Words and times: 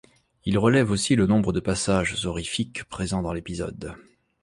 Il 0.45 0.57
relève 0.57 0.89
aussi 0.89 1.15
le 1.15 1.27
nombre 1.27 1.53
de 1.53 1.59
passages 1.59 2.25
horrifiques 2.25 2.85
présent 2.85 3.21
dans 3.21 3.33
l'épisode. 3.33 3.93